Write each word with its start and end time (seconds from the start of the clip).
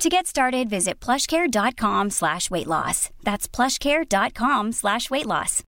To 0.00 0.08
get 0.08 0.26
started, 0.26 0.70
visit 0.70 0.98
plushcare.com 0.98 2.08
slash 2.08 2.50
weight 2.50 2.66
loss. 2.66 3.10
That's 3.22 3.46
plushcare.com 3.46 4.72
slash 4.72 5.10
weight 5.10 5.26
loss. 5.26 5.62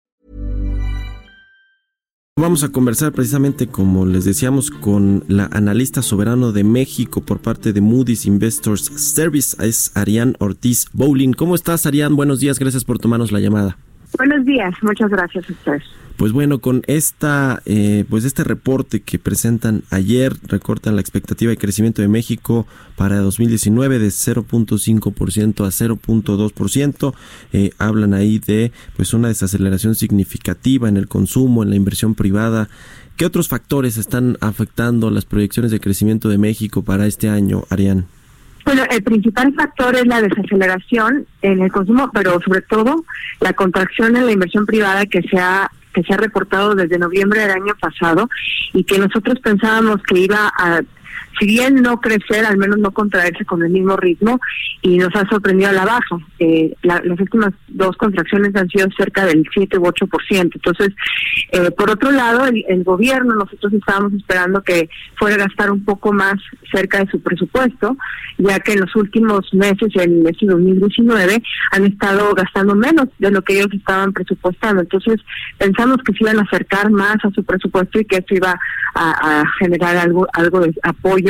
Vamos 2.38 2.64
a 2.64 2.70
conversar 2.70 3.12
precisamente, 3.12 3.66
como 3.66 4.06
les 4.06 4.24
decíamos, 4.24 4.70
con 4.70 5.22
la 5.28 5.50
analista 5.52 6.00
soberano 6.00 6.52
de 6.52 6.64
México 6.64 7.20
por 7.20 7.40
parte 7.40 7.74
de 7.74 7.82
Moody's 7.82 8.24
Investors 8.24 8.86
Service, 8.96 9.54
es 9.62 9.94
Arián 9.94 10.34
Ortiz 10.38 10.86
Bowling. 10.94 11.34
¿Cómo 11.34 11.54
estás, 11.54 11.84
Arián? 11.84 12.16
Buenos 12.16 12.40
días, 12.40 12.58
gracias 12.58 12.86
por 12.86 12.98
tomarnos 12.98 13.32
la 13.32 13.40
llamada. 13.40 13.76
Buenos 14.16 14.46
días, 14.46 14.74
muchas 14.80 15.10
gracias 15.10 15.44
a 15.50 15.52
ustedes. 15.52 15.82
Pues 16.16 16.32
bueno, 16.32 16.60
con 16.60 16.82
esta, 16.86 17.62
eh, 17.64 18.04
pues 18.08 18.24
este 18.24 18.44
reporte 18.44 19.00
que 19.00 19.18
presentan 19.18 19.82
ayer, 19.90 20.32
recortan 20.46 20.94
la 20.94 21.00
expectativa 21.00 21.50
de 21.50 21.56
crecimiento 21.56 22.02
de 22.02 22.08
México 22.08 22.66
para 22.96 23.18
2019 23.18 23.98
de 23.98 24.08
0.5% 24.08 25.64
a 25.64 25.70
0.2%. 25.70 27.14
Eh, 27.52 27.70
hablan 27.78 28.14
ahí 28.14 28.38
de 28.38 28.72
pues 28.96 29.14
una 29.14 29.28
desaceleración 29.28 29.94
significativa 29.94 30.88
en 30.88 30.96
el 30.96 31.08
consumo, 31.08 31.62
en 31.62 31.70
la 31.70 31.76
inversión 31.76 32.14
privada. 32.14 32.68
¿Qué 33.16 33.26
otros 33.26 33.48
factores 33.48 33.96
están 33.96 34.36
afectando 34.40 35.10
las 35.10 35.24
proyecciones 35.24 35.70
de 35.70 35.80
crecimiento 35.80 36.28
de 36.28 36.38
México 36.38 36.82
para 36.82 37.06
este 37.06 37.28
año, 37.28 37.64
Arián? 37.68 38.06
Bueno, 38.64 38.82
el 38.90 39.02
principal 39.02 39.52
factor 39.54 39.96
es 39.96 40.06
la 40.06 40.22
desaceleración 40.22 41.26
en 41.42 41.60
el 41.60 41.72
consumo, 41.72 42.10
pero 42.12 42.40
sobre 42.40 42.62
todo 42.62 43.04
la 43.40 43.52
contracción 43.52 44.16
en 44.16 44.26
la 44.26 44.32
inversión 44.32 44.66
privada 44.66 45.04
que 45.06 45.20
se 45.22 45.38
ha 45.38 45.70
que 45.92 46.02
se 46.02 46.14
ha 46.14 46.16
reportado 46.16 46.74
desde 46.74 46.98
noviembre 46.98 47.40
del 47.40 47.50
año 47.50 47.74
pasado 47.80 48.28
y 48.72 48.84
que 48.84 48.98
nosotros 48.98 49.38
pensábamos 49.40 50.02
que 50.02 50.18
iba 50.18 50.52
a 50.56 50.82
si 51.38 51.46
bien 51.46 51.76
no 51.76 52.00
crecer, 52.00 52.44
al 52.44 52.56
menos 52.56 52.78
no 52.78 52.90
contraerse 52.90 53.44
con 53.44 53.62
el 53.62 53.70
mismo 53.70 53.96
ritmo 53.96 54.40
y 54.82 54.98
nos 54.98 55.14
ha 55.14 55.28
sorprendido 55.28 55.70
a 55.70 55.72
la 55.72 55.84
baja. 55.84 56.18
Eh, 56.38 56.74
las 56.82 57.02
últimas 57.04 57.52
dos 57.68 57.96
contracciones 57.96 58.54
han 58.54 58.68
sido 58.68 58.88
cerca 58.96 59.24
del 59.24 59.44
7 59.52 59.78
u 59.78 59.84
8%. 59.84 60.50
Entonces, 60.54 60.90
eh, 61.52 61.70
por 61.70 61.90
otro 61.90 62.10
lado, 62.10 62.46
el, 62.46 62.84
gobierno, 62.84 63.34
nosotros 63.34 63.72
estábamos 63.72 64.12
esperando 64.14 64.62
que 64.62 64.88
fuera 65.16 65.36
a 65.36 65.46
gastar 65.46 65.70
un 65.70 65.84
poco 65.84 66.12
más 66.12 66.34
cerca 66.72 66.98
de 66.98 67.10
su 67.10 67.20
presupuesto, 67.20 67.96
ya 68.38 68.58
que 68.60 68.72
en 68.72 68.80
los 68.80 68.94
últimos 68.96 69.52
meses, 69.54 69.88
en 69.94 70.26
este 70.26 70.46
2019, 70.46 71.42
han 71.70 71.86
estado 71.86 72.34
gastando 72.34 72.74
menos 72.74 73.06
de 73.18 73.30
lo 73.30 73.42
que 73.42 73.54
ellos 73.54 73.72
estaban 73.72 74.12
presupuestando. 74.12 74.82
Entonces, 74.82 75.20
pensamos 75.58 75.98
que 76.04 76.12
se 76.12 76.24
iban 76.24 76.40
a 76.40 76.42
acercar 76.42 76.90
más 76.90 77.16
a 77.24 77.30
su 77.30 77.44
presupuesto 77.44 78.00
y 78.00 78.04
que 78.04 78.16
esto 78.16 78.34
iba 78.34 78.58
a, 78.94 79.40
a 79.40 79.44
generar 79.60 79.96
algo, 79.96 80.26
algo 80.32 80.60
de 80.60 80.74
apoyo 80.82 81.21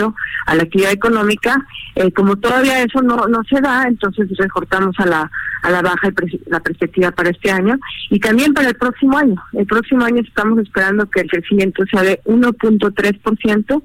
a 0.46 0.54
la 0.54 0.62
actividad 0.62 0.92
económica. 0.92 1.64
Eh, 1.94 2.10
como 2.12 2.36
todavía 2.36 2.82
eso 2.82 3.02
no, 3.02 3.26
no 3.28 3.42
se 3.48 3.60
da, 3.60 3.84
entonces 3.86 4.26
recortamos 4.38 4.98
a 4.98 5.06
la, 5.06 5.30
a 5.62 5.70
la 5.70 5.82
baja 5.82 6.10
la 6.46 6.60
perspectiva 6.60 7.10
para 7.10 7.30
este 7.30 7.50
año 7.50 7.78
y 8.10 8.18
también 8.18 8.54
para 8.54 8.68
el 8.68 8.74
próximo 8.76 9.18
año. 9.18 9.42
El 9.52 9.66
próximo 9.66 10.04
año 10.04 10.22
estamos 10.22 10.58
esperando 10.58 11.08
que 11.10 11.20
el 11.20 11.30
crecimiento 11.30 11.84
sea 11.90 12.02
de 12.02 12.20
1.3%, 12.24 13.82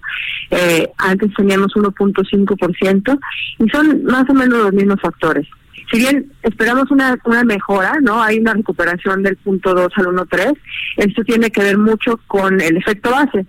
eh, 0.51 0.89
antes 0.97 1.33
teníamos 1.35 1.73
1.5% 1.73 3.19
y 3.59 3.69
son 3.69 4.03
más 4.05 4.29
o 4.29 4.33
menos 4.33 4.59
los 4.59 4.73
mismos 4.73 5.01
factores 5.01 5.47
si 5.91 5.99
bien 5.99 6.31
esperamos 6.43 6.91
una, 6.91 7.17
una 7.23 7.43
mejora, 7.45 7.93
¿no? 8.01 8.21
Hay 8.21 8.39
una 8.39 8.53
recuperación 8.53 9.23
del 9.23 9.37
punto 9.37 9.73
2 9.73 9.87
al 9.95 10.07
1.3, 10.07 10.57
esto 10.97 11.23
tiene 11.23 11.49
que 11.49 11.61
ver 11.61 11.77
mucho 11.77 12.19
con 12.27 12.59
el 12.59 12.77
efecto 12.77 13.11
base 13.11 13.45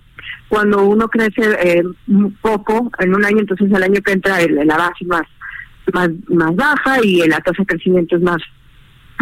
cuando 0.49 0.85
uno 0.85 1.09
crece 1.09 1.43
eh, 1.61 1.83
poco 2.41 2.91
en 2.99 3.15
un 3.15 3.25
año, 3.25 3.41
entonces 3.41 3.71
el 3.71 3.83
año 3.83 4.01
que 4.03 4.13
entra 4.13 4.41
el, 4.41 4.55
la 4.67 4.77
base 4.77 5.05
más, 5.05 5.23
más, 5.93 6.09
más 6.29 6.57
baja 6.57 7.01
y 7.03 7.27
la 7.29 7.41
tasa 7.41 7.59
de 7.59 7.67
crecimiento 7.67 8.17
es 8.17 8.23
más 8.23 8.43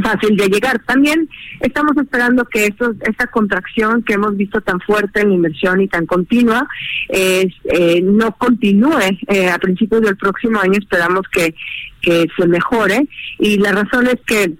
fácil 0.02 0.36
de 0.36 0.48
llegar. 0.48 0.78
También 0.86 1.28
estamos 1.60 1.96
esperando 1.96 2.44
que 2.44 2.66
esto, 2.66 2.92
esta 3.00 3.26
contracción 3.26 4.02
que 4.02 4.14
hemos 4.14 4.36
visto 4.36 4.60
tan 4.60 4.80
fuerte 4.80 5.20
en 5.20 5.30
la 5.30 5.34
inversión 5.34 5.80
y 5.80 5.88
tan 5.88 6.06
continua 6.06 6.68
eh, 7.08 7.48
no 8.02 8.32
continúe 8.36 9.18
eh, 9.28 9.48
a 9.48 9.58
principios 9.58 10.02
del 10.02 10.16
próximo 10.16 10.60
año. 10.60 10.78
Esperamos 10.78 11.22
que, 11.32 11.54
que 12.02 12.26
se 12.38 12.46
mejore 12.46 13.08
y 13.38 13.58
la 13.58 13.72
razón 13.72 14.06
es 14.06 14.18
que 14.26 14.52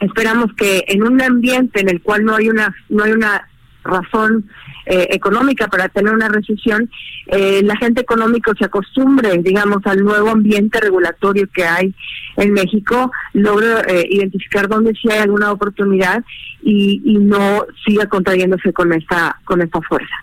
esperamos 0.00 0.52
que 0.56 0.84
en 0.88 1.02
un 1.02 1.20
ambiente 1.20 1.80
en 1.80 1.88
el 1.88 2.00
cual 2.00 2.24
no 2.24 2.36
hay 2.36 2.48
una 2.48 2.74
no 2.88 3.04
hay 3.04 3.12
una 3.12 3.48
razón 3.84 4.48
eh, 4.86 5.08
económica 5.10 5.68
para 5.68 5.88
tener 5.88 6.12
una 6.12 6.28
recesión, 6.28 6.90
eh, 7.26 7.60
el 7.60 7.70
agente 7.70 8.00
económico 8.00 8.52
se 8.58 8.64
acostumbre, 8.64 9.38
digamos, 9.38 9.78
al 9.84 10.02
nuevo 10.04 10.30
ambiente 10.30 10.80
regulatorio 10.80 11.48
que 11.52 11.64
hay 11.64 11.94
en 12.36 12.52
México, 12.52 13.10
logre 13.32 13.68
eh, 13.88 14.06
identificar 14.10 14.68
dónde 14.68 14.92
sí 15.00 15.10
hay 15.10 15.20
alguna 15.20 15.52
oportunidad 15.52 16.24
y, 16.62 17.00
y 17.04 17.18
no 17.18 17.66
siga 17.86 18.06
contrayéndose 18.06 18.72
con 18.72 18.92
esta, 18.92 19.38
con 19.44 19.62
esta 19.62 19.80
fuerza. 19.82 20.14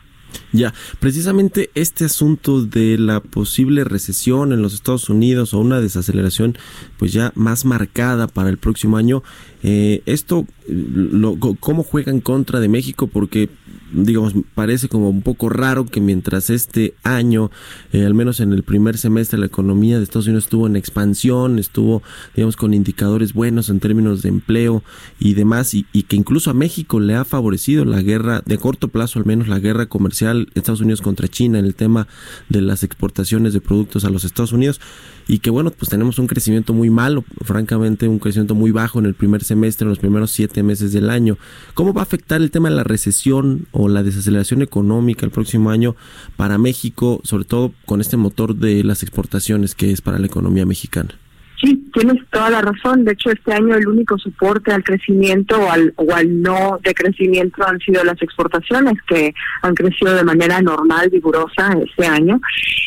Ya, 0.53 0.73
precisamente 0.99 1.69
este 1.75 2.05
asunto 2.05 2.63
de 2.63 2.97
la 2.97 3.19
posible 3.19 3.83
recesión 3.83 4.53
en 4.53 4.61
los 4.61 4.73
Estados 4.73 5.09
Unidos 5.09 5.53
o 5.53 5.59
una 5.59 5.81
desaceleración 5.81 6.57
pues 6.97 7.11
ya 7.11 7.31
más 7.35 7.65
marcada 7.65 8.27
para 8.27 8.49
el 8.49 8.57
próximo 8.57 8.97
año, 8.97 9.23
eh, 9.63 10.01
esto, 10.05 10.47
lo, 10.67 11.37
¿cómo 11.59 11.83
juega 11.83 12.11
en 12.11 12.21
contra 12.21 12.59
de 12.59 12.69
México? 12.69 13.07
Porque 13.07 13.49
digamos, 13.91 14.33
parece 14.53 14.89
como 14.89 15.09
un 15.09 15.21
poco 15.21 15.49
raro 15.49 15.85
que 15.85 16.01
mientras 16.01 16.49
este 16.49 16.95
año, 17.03 17.51
eh, 17.91 18.05
al 18.05 18.13
menos 18.13 18.39
en 18.39 18.53
el 18.53 18.63
primer 18.63 18.97
semestre, 18.97 19.39
la 19.39 19.45
economía 19.45 19.97
de 19.97 20.03
Estados 20.03 20.27
Unidos 20.27 20.45
estuvo 20.45 20.67
en 20.67 20.75
expansión, 20.75 21.59
estuvo, 21.59 22.03
digamos, 22.35 22.55
con 22.55 22.73
indicadores 22.73 23.33
buenos 23.33 23.69
en 23.69 23.79
términos 23.79 24.21
de 24.21 24.29
empleo 24.29 24.83
y 25.19 25.33
demás, 25.33 25.73
y, 25.73 25.85
y, 25.93 26.03
que 26.03 26.15
incluso 26.15 26.51
a 26.51 26.53
México 26.53 26.99
le 26.99 27.15
ha 27.15 27.25
favorecido 27.25 27.85
la 27.85 28.01
guerra, 28.01 28.41
de 28.45 28.57
corto 28.57 28.87
plazo 28.89 29.19
al 29.19 29.25
menos, 29.25 29.47
la 29.47 29.59
guerra 29.59 29.87
comercial 29.87 30.49
Estados 30.55 30.81
Unidos 30.81 31.01
contra 31.01 31.27
China 31.27 31.59
en 31.59 31.65
el 31.65 31.75
tema 31.75 32.07
de 32.49 32.61
las 32.61 32.83
exportaciones 32.83 33.53
de 33.53 33.61
productos 33.61 34.05
a 34.05 34.09
los 34.09 34.23
Estados 34.23 34.51
Unidos, 34.51 34.79
y 35.27 35.39
que 35.39 35.49
bueno, 35.49 35.71
pues 35.71 35.89
tenemos 35.89 36.19
un 36.19 36.27
crecimiento 36.27 36.73
muy 36.73 36.89
malo, 36.89 37.25
francamente 37.41 38.07
un 38.07 38.19
crecimiento 38.19 38.55
muy 38.55 38.71
bajo 38.71 38.99
en 38.99 39.05
el 39.05 39.13
primer 39.13 39.43
semestre, 39.43 39.85
en 39.85 39.89
los 39.89 39.99
primeros 39.99 40.31
siete 40.31 40.63
meses 40.63 40.93
del 40.93 41.09
año. 41.09 41.37
¿Cómo 41.73 41.93
va 41.93 42.01
a 42.01 42.03
afectar 42.03 42.41
el 42.41 42.51
tema 42.51 42.69
de 42.69 42.75
la 42.75 42.83
recesión 42.83 43.67
o 43.77 43.87
la 43.87 44.01
desaceleración 44.01 44.63
económica 44.63 45.25
el 45.25 45.31
próximo 45.31 45.69
año 45.69 45.95
para 46.35 46.57
México, 46.57 47.21
sobre 47.23 47.45
todo 47.45 47.71
con 47.85 48.01
este 48.01 48.17
motor 48.17 48.55
de 48.55 48.83
las 48.83 49.03
exportaciones 49.03 49.75
que 49.75 49.91
es 49.91 50.01
para 50.01 50.17
la 50.17 50.25
economía 50.25 50.65
mexicana? 50.65 51.15
Sí, 51.59 51.89
tienes 51.91 52.23
toda 52.29 52.51
la 52.51 52.61
razón. 52.61 53.03
De 53.03 53.13
hecho, 53.13 53.31
este 53.31 53.51
año 53.51 53.75
el 53.75 53.87
único 53.87 54.17
soporte 54.19 54.71
al 54.71 54.83
crecimiento 54.83 55.59
o 55.59 55.71
al, 55.71 55.91
o 55.95 56.13
al 56.13 56.41
no 56.41 56.79
decrecimiento 56.83 57.67
han 57.67 57.79
sido 57.79 58.03
las 58.03 58.21
exportaciones, 58.21 58.93
que 59.07 59.33
han 59.63 59.73
crecido 59.73 60.13
de 60.13 60.23
manera 60.23 60.61
normal, 60.61 61.09
vigorosa 61.09 61.75
este 61.83 62.05
año. 62.05 62.39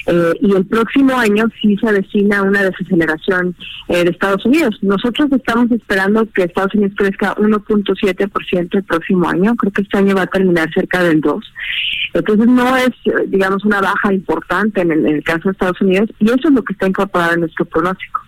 Eh, 0.07 0.33
y 0.41 0.53
el 0.55 0.65
próximo 0.67 1.19
año 1.19 1.47
sí 1.61 1.77
se 1.79 1.89
avecina 1.89 2.43
una 2.43 2.63
desaceleración 2.63 3.57
eh, 3.89 4.05
de 4.05 4.11
Estados 4.11 4.47
Unidos. 4.47 4.79
Nosotros 4.83 5.33
estamos 5.33 5.71
esperando 5.73 6.27
que 6.33 6.45
Estados 6.45 6.75
Unidos 6.75 6.95
crezca 6.97 7.35
1.7% 7.37 8.69
el 8.73 8.85
próximo 8.85 9.29
año. 9.29 9.57
Creo 9.57 9.73
que 9.73 9.83
este 9.83 9.99
año 9.99 10.15
va 10.15 10.23
a 10.23 10.27
terminar 10.27 10.73
cerca 10.73 11.03
del 11.03 11.21
2%. 11.21 11.41
Entonces 12.13 12.47
no 12.47 12.77
es, 12.77 12.91
digamos, 13.29 13.65
una 13.65 13.81
baja 13.81 14.13
importante 14.13 14.81
en 14.81 14.91
el, 14.91 15.07
en 15.07 15.15
el 15.17 15.25
caso 15.25 15.43
de 15.45 15.53
Estados 15.53 15.81
Unidos 15.81 16.11
y 16.19 16.27
eso 16.27 16.49
es 16.49 16.53
lo 16.53 16.63
que 16.65 16.73
está 16.73 16.89
incorporado 16.89 17.35
en 17.35 17.41
nuestro 17.41 17.65
pronóstico. 17.67 18.20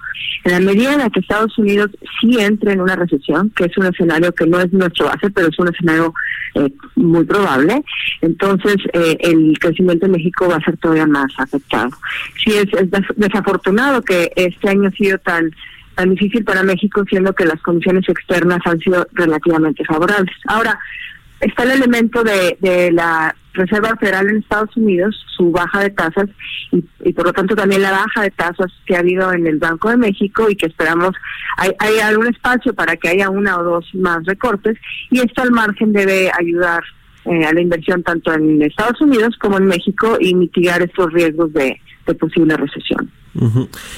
En 0.44 0.52
la 0.52 0.60
medida 0.60 0.92
en 0.92 0.98
la 1.00 1.10
que 1.10 1.20
Estados 1.20 1.56
Unidos 1.58 1.90
sí 2.20 2.36
entre 2.40 2.72
en 2.72 2.80
una 2.80 2.96
recesión, 2.96 3.50
que 3.50 3.64
es 3.64 3.76
un 3.78 3.86
escenario 3.86 4.32
que 4.32 4.46
no 4.46 4.60
es 4.60 4.72
nuestro 4.72 5.06
base, 5.06 5.30
pero 5.30 5.48
es 5.48 5.58
un 5.58 5.68
escenario 5.68 6.12
eh, 6.54 6.72
muy 6.96 7.24
probable, 7.24 7.82
entonces 8.20 8.76
eh, 8.92 9.16
el 9.20 9.58
crecimiento 9.58 10.06
de 10.06 10.12
México 10.12 10.48
va 10.48 10.56
a 10.56 10.64
ser 10.64 10.76
todavía 10.78 11.06
más 11.06 11.32
afectado. 11.38 11.90
Sí 12.44 12.52
es, 12.52 12.66
es 12.74 12.88
desafortunado 13.16 14.02
que 14.02 14.32
este 14.36 14.68
año 14.68 14.88
ha 14.88 14.92
sido 14.92 15.18
tan 15.18 15.52
tan 15.94 16.10
difícil 16.10 16.44
para 16.44 16.62
México, 16.62 17.04
siendo 17.08 17.34
que 17.34 17.44
las 17.44 17.60
condiciones 17.60 18.08
externas 18.08 18.60
han 18.64 18.78
sido 18.78 19.06
relativamente 19.12 19.84
favorables. 19.84 20.34
Ahora, 20.46 20.78
está 21.42 21.64
el 21.64 21.72
elemento 21.72 22.24
de, 22.24 22.56
de 22.60 22.92
la 22.92 23.34
Reserva 23.54 23.96
Federal 23.96 24.28
en 24.28 24.38
Estados 24.38 24.74
Unidos, 24.76 25.14
su 25.36 25.50
baja 25.50 25.80
de 25.80 25.90
tasas 25.90 26.28
y, 26.70 27.12
por 27.12 27.26
lo 27.26 27.32
tanto 27.32 27.54
también 27.54 27.82
la 27.82 27.90
baja 27.90 28.22
de 28.22 28.30
tasas 28.30 28.72
que 28.86 28.96
ha 28.96 29.00
habido 29.00 29.32
en 29.32 29.46
el 29.46 29.58
Banco 29.58 29.90
de 29.90 29.98
México 29.98 30.48
y 30.48 30.56
que 30.56 30.66
esperamos 30.66 31.10
hay, 31.58 31.70
hay 31.78 31.98
algún 31.98 32.28
espacio 32.28 32.72
para 32.74 32.96
que 32.96 33.08
haya 33.08 33.28
una 33.28 33.58
o 33.58 33.62
dos 33.62 33.86
más 33.94 34.24
recortes 34.24 34.78
y 35.10 35.20
esto 35.20 35.42
al 35.42 35.52
margen 35.52 35.92
debe 35.92 36.30
ayudar 36.38 36.82
eh, 37.26 37.44
a 37.44 37.52
la 37.52 37.60
inversión 37.60 38.02
tanto 38.02 38.32
en 38.32 38.62
Estados 38.62 39.00
Unidos 39.00 39.36
como 39.38 39.58
en 39.58 39.66
México 39.66 40.16
y 40.18 40.34
mitigar 40.34 40.80
estos 40.80 41.12
riesgos 41.12 41.52
de, 41.52 41.78
de 42.06 42.14
posible 42.14 42.56
recesión. 42.56 43.10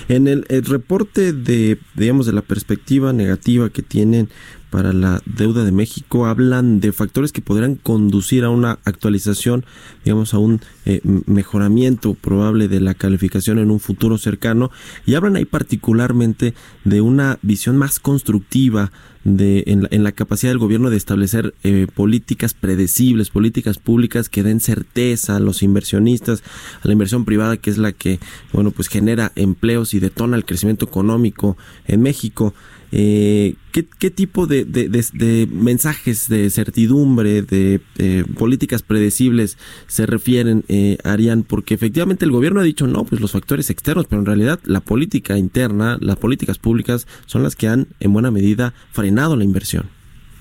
En 0.09 0.29
el, 0.29 0.45
el, 0.49 0.65
reporte 0.65 1.33
de, 1.33 1.79
digamos, 1.95 2.27
de 2.27 2.33
la 2.33 2.43
perspectiva 2.43 3.13
negativa 3.13 3.69
que 3.69 3.83
tienen 3.83 4.29
para 4.75 4.93
la 4.93 5.23
deuda 5.25 5.65
de 5.65 5.71
México 5.71 6.27
hablan 6.27 6.81
de 6.81 6.91
factores 6.91 7.31
que 7.31 7.41
podrían 7.41 7.77
conducir 7.77 8.43
a 8.43 8.51
una 8.51 8.81
actualización, 8.85 9.65
digamos, 10.05 10.35
a 10.35 10.39
un 10.39 10.63
eh, 10.85 11.01
mejoramiento 11.27 12.15
probable 12.15 12.67
de 12.67 12.81
la 12.81 12.95
calificación 12.95 13.61
en 13.61 13.71
un 13.71 13.79
futuro 13.79 14.19
cercano 14.19 14.73
y 15.07 15.15
hablan 15.15 15.37
ahí 15.37 15.45
particularmente 15.45 16.55
de 16.83 17.01
una 17.01 17.39
visión 17.43 17.77
más 17.77 18.01
constructiva 18.01 18.91
de, 19.23 19.63
en, 19.69 19.83
la, 19.83 19.89
en 19.93 20.03
la 20.03 20.11
capacidad 20.11 20.51
del 20.51 20.59
gobierno 20.59 20.91
de 20.91 20.97
establecer 20.97 21.55
eh, 21.63 21.87
políticas 21.95 22.53
predecibles, 22.53 23.31
políticas 23.31 23.79
públicas 23.79 24.29
que 24.29 24.43
den 24.43 24.59
certeza 24.59 25.37
a 25.37 25.41
los 25.41 25.63
inversionistas, 25.63 26.43
a 26.83 26.89
la 26.89 26.95
inversión 26.95 27.25
privada 27.25 27.59
que 27.59 27.71
es 27.71 27.79
la 27.79 27.93
que, 27.93 28.19
bueno, 28.53 28.73
pues 28.73 28.89
genera 28.89 29.31
empleos 29.37 29.95
y 29.95 30.01
detona 30.01 30.37
el 30.37 30.45
crecimiento 30.45 30.85
económico 30.85 31.57
en 31.87 32.03
México. 32.03 32.55
Eh, 32.97 33.57
¿qué, 33.73 33.85
¿qué, 33.99 34.09
tipo 34.09 34.47
de, 34.47 34.65
de, 34.65 34.89
de, 34.89 35.49
mensajes 35.51 36.29
de 36.29 36.49
certidumbre, 36.49 37.43
de 37.43 37.81
eh, 37.99 38.25
políticas 38.39 38.83
predecibles 38.83 39.59
se 39.89 40.07
refieren, 40.07 40.63
eh, 40.69 40.99
Arián? 41.03 41.43
Porque 41.43 41.75
efectivamente 41.75 42.25
el 42.25 42.31
gobierno 42.31 42.61
ha 42.61 42.63
dicho 42.63 42.87
no, 42.87 43.05
pues 43.05 43.21
los 43.21 43.33
factores 43.33 43.69
externos, 43.69 44.07
pero 44.09 44.21
en 44.21 44.27
realidad 44.27 44.61
la 44.63 44.79
política 44.79 45.37
interna, 45.37 45.99
las 46.01 46.19
políticas 46.19 46.59
públicas 46.59 47.09
son 47.27 47.43
las 47.43 47.57
que 47.57 47.67
han 47.67 47.89
en 47.99 48.13
buena 48.13 48.31
medida 48.31 48.75
frenado 48.93 49.35
la 49.35 49.43
inversión. 49.43 49.89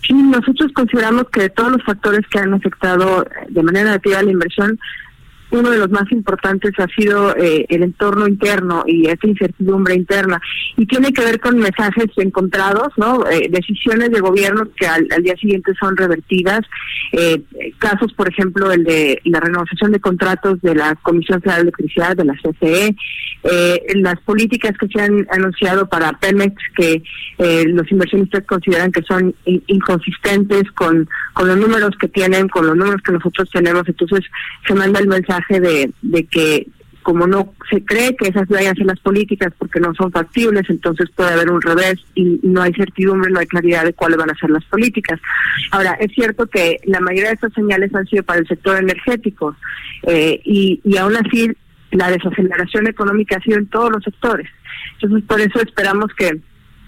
Sí, 0.05 0.13
nosotros 0.13 0.71
consideramos 0.73 1.23
que 1.31 1.49
todos 1.49 1.71
los 1.71 1.83
factores 1.83 2.21
que 2.29 2.37
han 2.37 2.53
afectado 2.53 3.25
de 3.49 3.63
manera 3.63 3.85
negativa 3.85 4.21
la 4.21 4.31
inversión 4.31 4.77
uno 5.53 5.69
de 5.69 5.77
los 5.77 5.89
más 5.91 6.11
importantes 6.11 6.71
ha 6.79 6.87
sido 6.87 7.35
eh, 7.37 7.65
el 7.69 7.83
entorno 7.83 8.27
interno 8.27 8.83
y 8.87 9.07
esa 9.07 9.27
incertidumbre 9.27 9.95
interna 9.95 10.41
y 10.75 10.85
tiene 10.85 11.13
que 11.13 11.23
ver 11.23 11.39
con 11.39 11.57
mensajes 11.57 12.07
encontrados, 12.17 12.89
¿no? 12.97 13.25
Eh, 13.29 13.49
decisiones 13.49 14.11
de 14.11 14.19
gobierno 14.19 14.67
que 14.75 14.87
al, 14.87 15.07
día 15.23 15.35
siguiente 15.37 15.73
son 15.79 15.95
revertidas, 15.95 16.61
eh, 17.11 17.41
casos, 17.77 18.11
por 18.13 18.29
ejemplo, 18.29 18.71
el 18.71 18.83
de 18.83 19.21
la 19.25 19.39
renovación 19.39 19.91
de 19.91 19.99
contratos 19.99 20.59
de 20.61 20.75
la 20.75 20.95
Comisión 20.95 21.39
Federal 21.41 21.61
de 21.61 21.69
Electricidad, 21.69 22.17
de 22.17 22.25
la 22.25 22.35
CFE, 23.43 23.95
las 23.95 24.19
políticas 24.21 24.77
que 24.77 24.87
se 24.87 25.01
han 25.01 25.27
anunciado 25.31 25.87
para 25.87 26.13
Pemex 26.13 26.55
que 26.75 27.03
los 27.65 27.91
inversionistas 27.91 28.45
consideran 28.45 28.91
que 28.91 29.01
son 29.03 29.33
in 29.45 29.63
inconsistentes 29.67 30.71
con, 30.71 31.09
con 31.33 31.47
los 31.47 31.57
números 31.57 31.91
que 31.99 32.07
tienen, 32.07 32.47
con 32.47 32.65
los 32.67 32.75
números 32.75 33.01
que 33.03 33.11
nosotros 33.11 33.49
tenemos, 33.51 33.83
entonces 33.87 34.21
se 34.67 34.73
manda 34.73 34.99
el 34.99 35.07
mensaje 35.07 35.59
de, 35.59 35.91
de 36.01 36.25
que 36.25 36.67
como 37.03 37.27
no 37.27 37.53
se 37.69 37.83
cree 37.83 38.15
que 38.15 38.29
esas 38.29 38.47
vayan 38.47 38.71
a 38.71 38.75
ser 38.75 38.85
las 38.85 38.99
políticas 38.99 39.53
porque 39.57 39.79
no 39.79 39.93
son 39.93 40.11
factibles, 40.11 40.67
entonces 40.69 41.09
puede 41.15 41.33
haber 41.33 41.51
un 41.51 41.61
revés 41.61 41.95
y 42.15 42.39
no 42.41 42.61
hay 42.61 42.73
certidumbre, 42.73 43.29
no 43.29 43.39
hay 43.39 43.45
claridad 43.45 43.83
de 43.83 43.93
cuáles 43.93 44.17
van 44.17 44.31
a 44.31 44.35
ser 44.35 44.49
las 44.49 44.63
políticas. 44.65 45.19
Ahora, 45.71 45.93
es 45.99 46.11
cierto 46.13 46.47
que 46.47 46.79
la 46.85 47.01
mayoría 47.01 47.29
de 47.29 47.35
estas 47.35 47.53
señales 47.53 47.93
han 47.93 48.07
sido 48.07 48.23
para 48.23 48.39
el 48.39 48.47
sector 48.47 48.77
energético 48.77 49.55
eh, 50.03 50.41
y, 50.43 50.81
y 50.83 50.97
aún 50.97 51.15
así 51.15 51.51
la 51.93 52.09
desaceleración 52.09 52.87
económica 52.87 53.37
ha 53.37 53.41
sido 53.41 53.57
en 53.57 53.67
todos 53.67 53.91
los 53.91 54.03
sectores. 54.03 54.49
Entonces, 54.93 55.27
por 55.27 55.41
eso 55.41 55.61
esperamos 55.61 56.11
que 56.17 56.39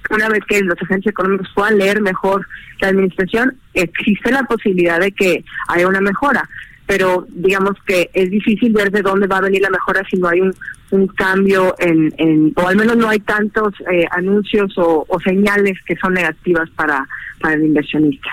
una 0.09 0.29
vez 0.29 0.41
que 0.47 0.61
los 0.61 0.79
agentes 0.81 1.11
económicos 1.11 1.49
puedan 1.55 1.77
leer 1.77 2.01
mejor 2.01 2.47
la 2.79 2.89
administración, 2.89 3.57
existe 3.73 4.31
la 4.31 4.43
posibilidad 4.43 4.99
de 4.99 5.11
que 5.11 5.43
haya 5.67 5.87
una 5.87 6.01
mejora 6.01 6.47
pero 6.87 7.25
digamos 7.29 7.73
que 7.85 8.09
es 8.13 8.29
difícil 8.29 8.73
ver 8.73 8.91
de 8.91 9.01
dónde 9.01 9.27
va 9.27 9.37
a 9.37 9.41
venir 9.41 9.61
la 9.61 9.69
mejora 9.69 10.03
si 10.09 10.17
no 10.17 10.27
hay 10.27 10.41
un, 10.41 10.53
un 10.91 11.07
cambio 11.07 11.75
en, 11.79 12.13
en, 12.17 12.53
o 12.55 12.67
al 12.67 12.75
menos 12.75 12.95
no 12.97 13.09
hay 13.09 13.19
tantos 13.19 13.73
eh, 13.91 14.05
anuncios 14.11 14.77
o, 14.77 15.05
o, 15.07 15.19
señales 15.19 15.77
que 15.85 15.95
son 15.95 16.13
negativas 16.13 16.69
para, 16.71 17.07
para 17.41 17.55
el 17.55 17.65
inversionista. 17.65 18.29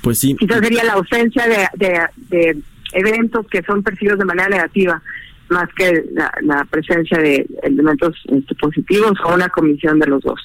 Pues 0.00 0.18
sí. 0.18 0.36
Quizás 0.36 0.60
sería 0.60 0.84
la 0.84 0.92
ausencia 0.92 1.46
de, 1.46 1.66
de, 1.74 2.06
de 2.28 2.62
eventos 2.92 3.46
que 3.48 3.62
son 3.62 3.82
percibidos 3.82 4.18
de 4.18 4.24
manera 4.26 4.48
negativa 4.48 5.02
más 5.52 5.68
que 5.76 6.04
la, 6.12 6.66
presencia 6.70 7.18
de 7.18 7.46
elementos 7.62 8.16
este, 8.28 8.54
positivos 8.56 9.12
o 9.24 9.34
una 9.34 9.48
comisión 9.48 9.98
de 9.98 10.06
los 10.06 10.22
dos. 10.22 10.40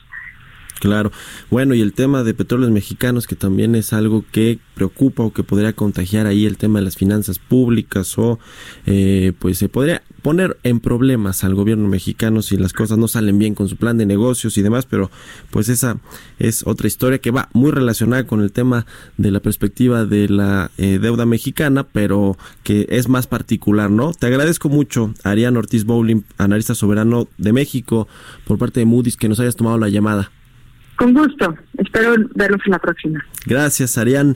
Claro. 0.79 1.11
Bueno, 1.49 1.73
y 1.73 1.81
el 1.81 1.93
tema 1.93 2.23
de 2.23 2.33
petróleos 2.33 2.71
mexicanos, 2.71 3.25
que 3.25 3.35
también 3.35 3.73
es 3.75 3.93
algo 3.93 4.23
que 4.31 4.59
preocupa 4.75 5.23
o 5.23 5.33
que 5.33 5.43
podría 5.43 5.73
contagiar 5.73 6.27
ahí 6.27 6.45
el 6.45 6.57
tema 6.57 6.79
de 6.79 6.85
las 6.85 6.97
finanzas 6.97 7.39
públicas 7.39 8.17
o 8.17 8.39
eh, 8.85 9.33
pues 9.39 9.57
se 9.57 9.69
podría 9.69 10.03
poner 10.27 10.57
en 10.63 10.81
problemas 10.81 11.45
al 11.45 11.55
gobierno 11.55 11.87
mexicano 11.87 12.41
si 12.41 12.57
las 12.57 12.73
cosas 12.73 12.97
no 12.97 13.07
salen 13.07 13.39
bien 13.39 13.55
con 13.55 13.69
su 13.69 13.77
plan 13.77 13.97
de 13.97 14.05
negocios 14.05 14.57
y 14.57 14.61
demás, 14.61 14.85
pero 14.85 15.09
pues 15.51 15.69
esa 15.69 15.99
es 16.37 16.67
otra 16.67 16.87
historia 16.87 17.19
que 17.19 17.31
va 17.31 17.47
muy 17.53 17.71
relacionada 17.71 18.27
con 18.27 18.41
el 18.41 18.51
tema 18.51 18.85
de 19.15 19.31
la 19.31 19.39
perspectiva 19.39 20.03
de 20.03 20.27
la 20.27 20.69
eh, 20.77 20.99
deuda 21.01 21.25
mexicana, 21.25 21.83
pero 21.85 22.35
que 22.63 22.87
es 22.89 23.07
más 23.07 23.25
particular, 23.25 23.89
¿no? 23.89 24.11
Te 24.11 24.27
agradezco 24.27 24.67
mucho, 24.67 25.13
Arián 25.23 25.55
Ortiz 25.55 25.85
Bowling, 25.85 26.23
analista 26.37 26.75
soberano 26.75 27.29
de 27.37 27.53
México, 27.53 28.09
por 28.45 28.57
parte 28.57 28.81
de 28.81 28.85
Moody's, 28.85 29.15
que 29.15 29.29
nos 29.29 29.39
hayas 29.39 29.55
tomado 29.55 29.77
la 29.77 29.87
llamada. 29.87 30.29
Con 30.97 31.13
gusto. 31.13 31.55
Espero 31.77 32.15
verlos 32.35 32.59
en 32.65 32.71
la 32.71 32.79
próxima. 32.79 33.23
Gracias, 33.45 33.97
Arián. 33.97 34.35